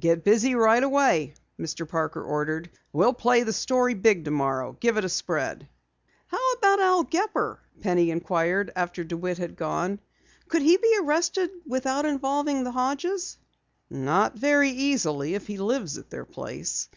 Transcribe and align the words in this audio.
"Get 0.00 0.24
busy 0.24 0.54
right 0.54 0.82
away," 0.82 1.34
Mr. 1.60 1.86
Parker 1.86 2.22
ordered. 2.22 2.70
"We'll 2.94 3.12
play 3.12 3.42
the 3.42 3.52
story 3.52 3.92
big 3.92 4.24
tomorrow 4.24 4.74
give 4.80 4.96
it 4.96 5.04
a 5.04 5.08
spread." 5.10 5.68
"How 6.28 6.52
about 6.54 6.80
Al 6.80 7.02
Gepper?" 7.04 7.60
Penny 7.82 8.10
inquired 8.10 8.72
after 8.74 9.04
DeWitt 9.04 9.36
had 9.36 9.54
gone. 9.54 10.00
"Could 10.48 10.62
he 10.62 10.78
be 10.78 10.96
arrested 11.02 11.50
without 11.66 12.06
involving 12.06 12.64
the 12.64 12.72
Hodges?" 12.72 13.36
"Not 13.90 14.34
very 14.38 14.70
easily 14.70 15.34
if 15.34 15.46
he 15.46 15.58
lives 15.58 15.98
at 15.98 16.08
their 16.08 16.24
place. 16.24 16.88